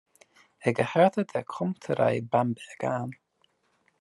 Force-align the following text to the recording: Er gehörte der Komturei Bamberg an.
Er 0.57 0.73
gehörte 0.73 1.25
der 1.25 1.43
Komturei 1.43 2.21
Bamberg 2.21 2.83
an. 2.83 3.11